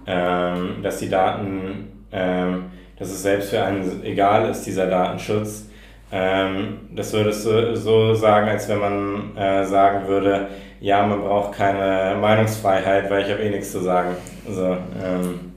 [0.06, 2.64] ähm, dass die Daten, ähm,
[2.98, 5.68] dass es selbst für einen egal ist, dieser Datenschutz,
[6.12, 10.48] ähm, das würdest du so sagen, als wenn man äh, sagen würde,
[10.80, 14.10] ja, man braucht keine Meinungsfreiheit, weil ich habe eh nichts zu sagen.
[14.46, 15.52] Also, ähm,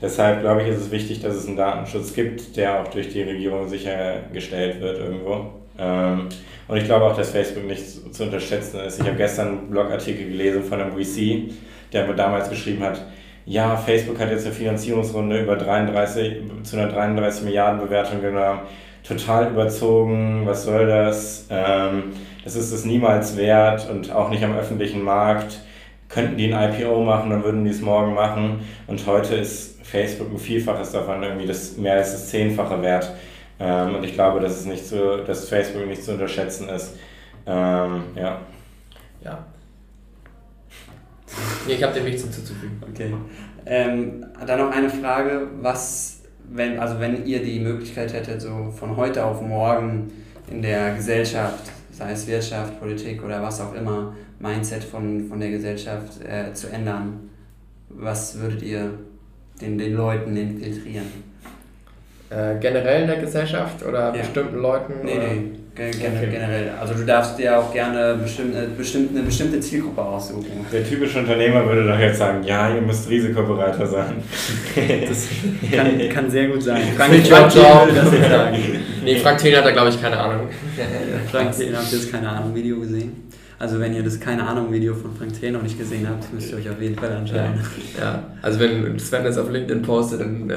[0.00, 3.22] deshalb glaube ich, ist es wichtig, dass es einen Datenschutz gibt, der auch durch die
[3.22, 5.50] Regierung sichergestellt wird irgendwo.
[5.78, 6.28] Ähm,
[6.68, 9.00] und ich glaube auch, dass Facebook nicht zu unterschätzen ist.
[9.00, 11.52] Ich habe gestern einen Blogartikel gelesen von einem VC,
[11.92, 13.04] der damals geschrieben hat,
[13.46, 18.60] ja, Facebook hat jetzt eine Finanzierungsrunde über 33, zu einer 33 Milliarden Bewertung genommen
[19.06, 22.12] total überzogen, was soll das, ähm,
[22.44, 25.60] das ist es niemals wert und auch nicht am öffentlichen Markt.
[26.08, 28.60] Könnten die ein IPO machen, dann würden die es morgen machen.
[28.86, 33.12] Und heute ist Facebook ein Vielfaches davon, irgendwie das, mehr als das Zehnfache wert.
[33.58, 36.96] Ähm, und ich glaube, dass, es nicht zu, dass Facebook nicht zu unterschätzen ist.
[37.46, 38.40] Ähm, ja.
[39.24, 39.46] Ja.
[41.66, 42.82] Nee, ich habe dem nichts hinzuzufügen.
[42.90, 43.12] Okay.
[43.66, 46.16] Ähm, dann noch eine Frage, was
[46.48, 50.12] wenn, also wenn ihr die Möglichkeit hättet, so von heute auf morgen
[50.50, 55.50] in der Gesellschaft, sei es Wirtschaft, Politik oder was auch immer, Mindset von, von der
[55.50, 57.30] Gesellschaft äh, zu ändern,
[57.88, 58.90] was würdet ihr
[59.60, 61.06] den, den Leuten infiltrieren?
[62.28, 64.22] Äh, generell in der Gesellschaft oder ja.
[64.22, 64.94] bestimmten Leuten?
[65.04, 65.26] Nee, oder?
[65.28, 65.50] nee.
[65.76, 66.70] Generell.
[66.80, 70.46] Also du darfst dir auch gerne bestimmt, äh, bestimmt, eine bestimmte Zielgruppe aussuchen.
[70.72, 74.14] Der typische Unternehmer würde doch jetzt sagen, ja, ihr müsst risikobereiter sein.
[75.08, 75.28] das
[75.70, 76.80] kann, kann sehr gut sein.
[76.96, 78.56] Frank, Frank Thiel würde das jetzt sagen.
[79.04, 80.48] Nee, Frank Thiel hat da glaube ich keine Ahnung.
[81.30, 83.30] Frank Thiel, habt ihr das keine Ahnung Video gesehen?
[83.58, 86.52] Also wenn ihr das keine Ahnung Video von Frank Thiel noch nicht gesehen habt, müsst
[86.52, 87.60] ihr euch auf jeden Fall anschauen.
[87.98, 88.22] Ja, ja.
[88.40, 90.56] also wenn Sven das auf LinkedIn postet, dann äh,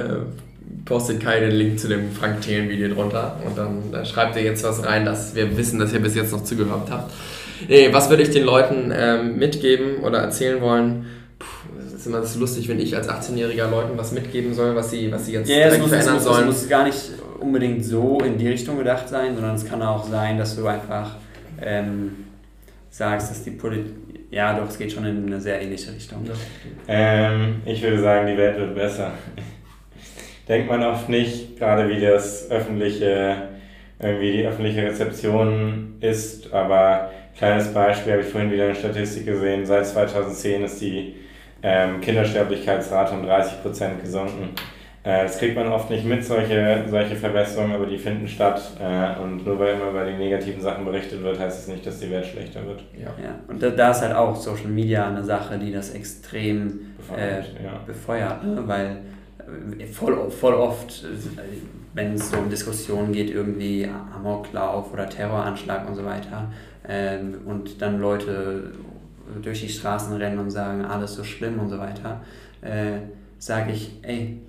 [0.90, 4.42] postet Kai den Link zu dem Frank Thelen Video drunter und dann, dann schreibt ihr
[4.42, 7.14] jetzt was rein, dass wir wissen, dass ihr bis jetzt noch zugehört habt.
[7.68, 11.06] Nee, was würde ich den Leuten ähm, mitgeben oder erzählen wollen?
[11.38, 11.46] Puh,
[11.86, 15.12] es ist immer so lustig, wenn ich als 18-jähriger Leuten was mitgeben soll, was sie,
[15.12, 16.50] was sie jetzt yeah, direkt muss, verändern muss, sollen.
[16.50, 17.00] Es muss gar nicht
[17.40, 21.18] unbedingt so in die Richtung gedacht sein, sondern es kann auch sein, dass du einfach
[21.62, 22.26] ähm,
[22.90, 23.94] sagst, dass die Politik.
[24.32, 26.24] Ja, doch, es geht schon in eine sehr ähnliche Richtung.
[26.88, 29.12] Ähm, ich würde sagen, die Welt wird besser
[30.50, 33.50] denkt man oft nicht, gerade wie das öffentliche,
[34.00, 36.52] irgendwie die öffentliche Rezeption ist.
[36.52, 39.66] Aber kleines Beispiel habe ich vorhin wieder eine Statistik gesehen.
[39.66, 41.16] Seit 2010 ist die
[41.62, 44.56] ähm, Kindersterblichkeitsrate um 30 Prozent gesunken.
[45.04, 48.62] Äh, das kriegt man oft nicht mit, solche, solche Verbesserungen, aber die finden statt.
[48.80, 51.86] Äh, und nur weil immer über die negativen Sachen berichtet wird, heißt es das nicht,
[51.86, 52.84] dass die Welt schlechter wird.
[52.98, 53.36] Ja, ja.
[53.48, 57.66] und da, da ist halt auch Social Media eine Sache, die das extrem befeuert, äh,
[57.66, 57.82] ja.
[57.86, 58.64] befeuert ne?
[58.66, 58.98] weil
[59.92, 61.06] voll, voll oft,
[61.94, 66.52] wenn es so um Diskussionen geht, irgendwie Amoklauf oder Terroranschlag und so weiter,
[66.88, 68.72] ähm, und dann Leute
[69.42, 72.22] durch die Straßen rennen und sagen, alles so schlimm und so weiter,
[72.62, 73.00] äh,
[73.38, 74.40] sage ich, ey,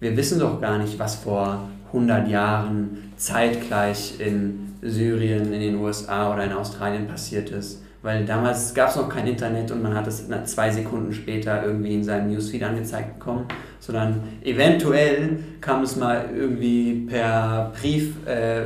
[0.00, 6.32] wir wissen doch gar nicht, was vor 100 Jahren zeitgleich in Syrien, in den USA
[6.32, 7.82] oder in Australien passiert ist.
[8.02, 11.94] Weil damals gab es noch kein Internet und man hat es zwei Sekunden später irgendwie
[11.94, 13.44] in seinem Newsfeed angezeigt bekommen,
[13.78, 18.62] sondern eventuell kam es mal irgendwie per Brief äh,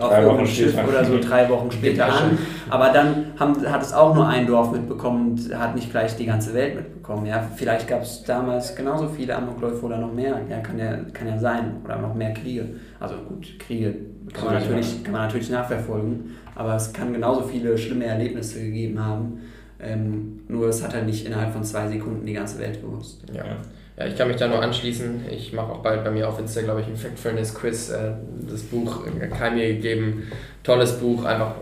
[0.00, 2.38] auf irgendeinem Schiff oder so drei Wochen später an.
[2.70, 6.26] Aber dann haben, hat es auch nur ein Dorf mitbekommen und hat nicht gleich die
[6.26, 7.26] ganze Welt mitbekommen.
[7.26, 10.40] Ja, vielleicht gab es damals genauso viele Amokläufe oder noch mehr.
[10.48, 11.78] Ja, kann ja, kann ja sein.
[11.84, 12.68] Oder noch mehr Kriege.
[13.00, 13.94] Also gut, Kriege
[14.32, 19.02] kann man, natürlich, kann man natürlich nachverfolgen, aber es kann genauso viele schlimme Erlebnisse gegeben
[19.02, 19.40] haben.
[19.80, 23.22] Ähm, nur es hat halt nicht innerhalb von zwei Sekunden die ganze Welt gewusst.
[23.32, 23.44] Ja.
[23.96, 25.22] Ja, ich kann mich da nur anschließen.
[25.28, 27.90] Ich mache auch bald bei mir auf Insta, glaube ich, ein Factfulness Quiz.
[27.90, 28.12] Äh,
[28.48, 29.04] das Buch
[29.36, 30.30] Kai mir gegeben.
[30.62, 31.54] Tolles Buch, einfach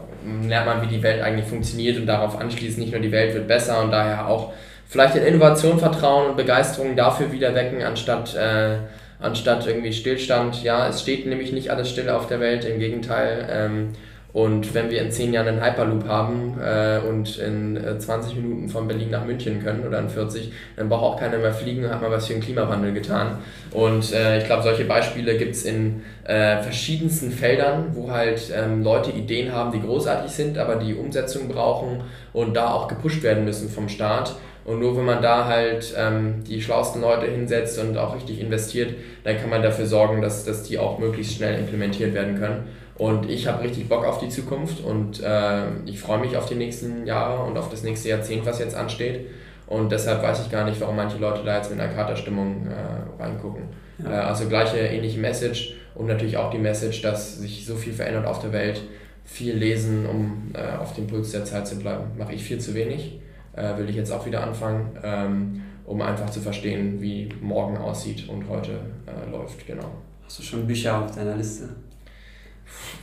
[0.47, 3.47] lernt man, wie die Welt eigentlich funktioniert und darauf anschließend nicht nur die Welt wird
[3.47, 4.53] besser und daher auch
[4.87, 8.79] vielleicht in Innovation vertrauen und Begeisterung dafür wieder wecken, anstatt, äh,
[9.21, 10.63] anstatt irgendwie Stillstand.
[10.63, 13.47] Ja, es steht nämlich nicht alles still auf der Welt, im Gegenteil.
[13.51, 13.89] Ähm,
[14.37, 18.69] und wenn wir in 10 Jahren einen Hyperloop haben äh, und in äh, 20 Minuten
[18.69, 22.03] von Berlin nach München können oder in 40, dann braucht auch keiner mehr fliegen, hat
[22.03, 23.39] man was für den Klimawandel getan.
[23.71, 28.83] Und äh, ich glaube, solche Beispiele gibt es in äh, verschiedensten Feldern, wo halt ähm,
[28.83, 32.03] Leute Ideen haben, die großartig sind, aber die Umsetzung brauchen
[32.35, 34.37] und da auch gepusht werden müssen vom Staat.
[34.67, 38.93] Und nur wenn man da halt ähm, die schlauesten Leute hinsetzt und auch richtig investiert,
[39.25, 42.65] dann kann man dafür sorgen, dass, dass die auch möglichst schnell implementiert werden können.
[42.99, 46.55] Und ich habe richtig Bock auf die Zukunft und äh, ich freue mich auf die
[46.55, 49.27] nächsten Jahre und auf das nächste Jahrzehnt, was jetzt ansteht.
[49.67, 53.23] Und deshalb weiß ich gar nicht, warum manche Leute da jetzt mit einer Katerstimmung äh,
[53.23, 53.65] reingucken.
[53.99, 54.11] Ja.
[54.11, 58.27] Äh, also gleiche ähnliche Message und natürlich auch die Message, dass sich so viel verändert
[58.27, 58.81] auf der Welt.
[59.25, 62.05] Viel lesen, um äh, auf dem Puls der Zeit zu bleiben.
[62.17, 63.19] Mache ich viel zu wenig.
[63.55, 68.29] Äh, will ich jetzt auch wieder anfangen, ähm, um einfach zu verstehen, wie morgen aussieht
[68.29, 68.73] und heute
[69.07, 69.67] äh, läuft.
[69.67, 69.91] Genau.
[70.25, 71.69] Hast du schon Bücher auf deiner Liste?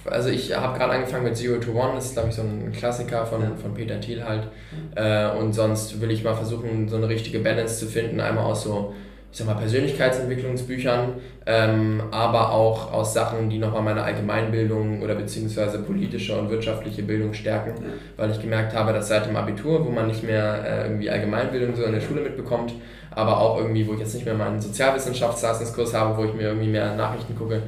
[0.06, 2.72] Also ich habe gerade angefangen mit Zero to One, das ist glaube ich so ein
[2.72, 3.52] Klassiker von, ja.
[3.62, 4.48] von Peter Thiel halt.
[4.96, 8.64] Äh, und sonst will ich mal versuchen, so eine richtige Balance zu finden, einmal aus
[8.64, 8.94] so,
[9.32, 11.14] ich sag mal, Persönlichkeitsentwicklungsbüchern,
[11.46, 17.34] ähm, aber auch aus Sachen, die nochmal meine Allgemeinbildung oder beziehungsweise politische und wirtschaftliche Bildung
[17.34, 17.90] stärken, ja.
[18.18, 21.76] weil ich gemerkt habe, dass seit dem Abitur, wo man nicht mehr äh, irgendwie Allgemeinbildung
[21.76, 22.74] so in der Schule mitbekommt,
[23.12, 26.70] aber auch irgendwie, wo ich jetzt nicht mehr meinen Sozialwissenschaftsleistungskurs habe, wo ich mir irgendwie
[26.70, 27.62] mehr Nachrichten gucke,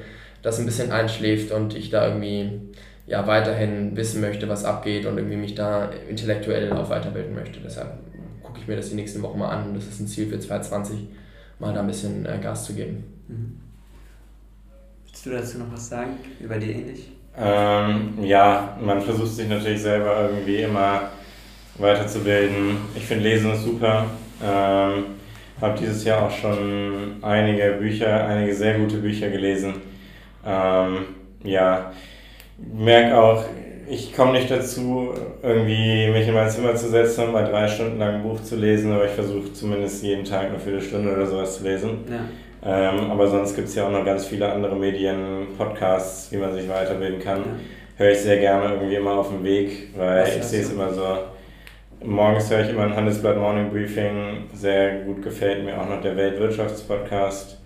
[0.46, 2.52] das ein bisschen einschläft und ich da irgendwie
[3.08, 7.60] ja, weiterhin wissen möchte, was abgeht und irgendwie mich da intellektuell auch weiterbilden möchte.
[7.60, 7.98] Deshalb
[8.44, 9.74] gucke ich mir das die nächsten Wochen mal an.
[9.74, 11.08] Das ist ein Ziel für 2020,
[11.58, 13.04] mal da ein bisschen äh, Gas zu geben.
[13.28, 13.60] Mhm.
[15.06, 16.12] Willst du dazu noch was sagen?
[16.40, 17.12] Über dir ähnlich?
[17.38, 21.10] Ähm, ja, man versucht sich natürlich selber irgendwie immer
[21.80, 22.78] weiterzubilden.
[22.96, 24.06] Ich finde Lesen ist super.
[24.44, 25.06] Ähm,
[25.60, 29.95] habe dieses Jahr auch schon einige Bücher, einige sehr gute Bücher gelesen
[30.46, 31.06] ähm,
[31.44, 31.92] ja,
[32.58, 33.46] merke auch,
[33.88, 38.00] ich komme nicht dazu, irgendwie mich in mein Zimmer zu setzen und mal drei Stunden
[38.00, 41.58] lang ein Buch zu lesen, aber ich versuche zumindest jeden Tag eine Viertelstunde oder sowas
[41.58, 42.00] zu lesen.
[42.10, 42.26] Ja.
[42.68, 46.54] Ähm, aber sonst gibt es ja auch noch ganz viele andere Medien, Podcasts, wie man
[46.54, 47.40] sich weiterbilden kann.
[47.40, 47.46] Ja.
[47.98, 51.06] Höre ich sehr gerne irgendwie immer auf dem Weg, weil ich sehe es immer so.
[52.04, 56.18] Morgens höre ich immer ein Handelsblatt Morning Briefing, sehr gut gefällt mir auch noch der
[56.18, 57.62] Weltwirtschaftspodcast.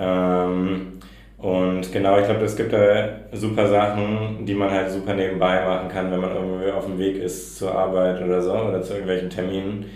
[0.00, 1.00] Ähm,
[1.38, 5.88] und genau, ich glaube, es gibt da super Sachen, die man halt super nebenbei machen
[5.88, 9.30] kann, wenn man irgendwie auf dem Weg ist zur Arbeit oder so oder zu irgendwelchen
[9.30, 9.86] Terminen,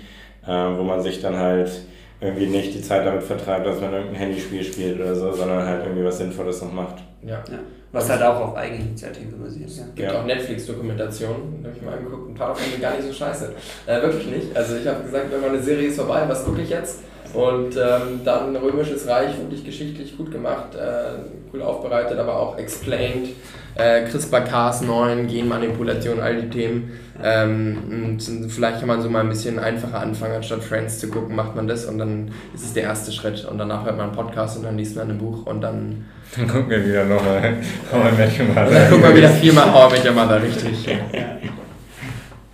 [0.46, 1.82] äh, wo man sich dann halt
[2.20, 5.84] irgendwie nicht die Zeit damit vertreibt, dass man irgendein Handyspiel spielt oder so, sondern halt
[5.84, 7.02] irgendwie was Sinnvolles noch macht.
[7.22, 7.42] Ja.
[7.50, 7.58] ja.
[7.90, 9.68] Was halt auch auf Eigeninitiative basiert.
[9.68, 10.20] Es gibt ja.
[10.20, 13.52] auch Netflix-Dokumentationen, habe ich mal angeguckt, ein paar davon sind gar nicht so scheiße.
[13.86, 14.56] Äh, wirklich nicht.
[14.56, 17.02] Also ich habe gesagt, wenn meine Serie ist vorbei, was gucke ich jetzt?
[17.34, 21.20] Und ähm, dann Römisches Reich, wirklich geschichtlich gut gemacht, äh,
[21.52, 23.28] cool aufbereitet, aber auch explained.
[23.74, 26.90] Äh, CRISPR-Cas9, Genmanipulation, all die Themen.
[27.22, 31.34] Ähm, und vielleicht kann man so mal ein bisschen einfacher anfangen, anstatt Friends zu gucken,
[31.34, 33.46] macht man das und dann ist es der erste Schritt.
[33.46, 36.04] Und danach hört man einen Podcast und dann liest man ein Buch und dann.
[36.36, 37.58] Dann gucken wir wieder nochmal
[37.92, 38.70] How I Met Your Mother.
[38.70, 40.88] Dann gucken wir wieder viermal How I Met Your Mother, richtig.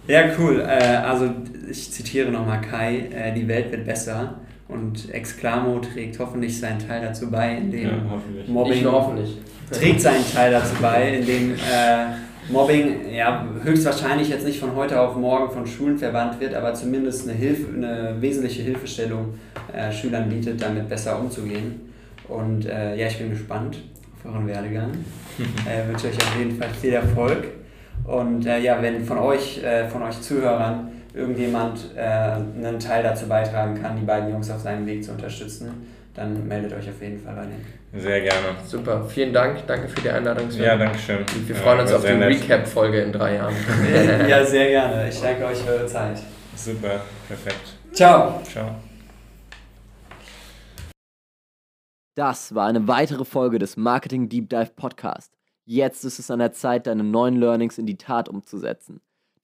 [0.09, 0.61] Ja, cool.
[0.61, 1.31] Äh, also
[1.71, 4.35] ich zitiere nochmal Kai, äh, die Welt wird besser.
[4.69, 9.39] Und Exclamo trägt hoffentlich seinen Teil dazu bei, indem ja, Mobbing hoffentlich.
[9.71, 15.17] trägt seinen Teil dazu bei, indem äh, Mobbing ja, höchstwahrscheinlich jetzt nicht von heute auf
[15.17, 19.35] morgen von Schulen verbannt wird, aber zumindest eine, Hilfe, eine wesentliche Hilfestellung
[19.73, 21.81] äh, Schülern bietet, damit besser umzugehen.
[22.29, 23.79] Und äh, ja, ich bin gespannt
[24.19, 24.91] auf euren Werdegang.
[25.39, 27.49] äh, wünsche euch auf jeden Fall viel Erfolg.
[28.05, 33.27] Und äh, ja, wenn von euch, äh, von euch Zuhörern irgendjemand äh, einen Teil dazu
[33.27, 37.19] beitragen kann, die beiden Jungs auf seinem Weg zu unterstützen, dann meldet euch auf jeden
[37.19, 37.79] Fall bei denen.
[38.03, 38.49] Sehr gerne.
[38.67, 39.67] Super, vielen Dank.
[39.67, 40.51] Danke für die Einladung.
[40.51, 40.65] Sven.
[40.65, 41.25] Ja, danke schön.
[41.47, 43.55] Wir freuen uns auf die Recap-Folge in drei Jahren.
[44.29, 45.09] ja, sehr gerne.
[45.09, 46.19] Ich danke euch für eure Zeit.
[46.55, 47.79] Super, perfekt.
[47.93, 48.43] Ciao.
[48.43, 48.75] Ciao.
[52.15, 55.33] Das war eine weitere Folge des Marketing Deep Dive Podcast.
[55.65, 59.01] Jetzt ist es an der Zeit, deine neuen Learnings in die Tat umzusetzen.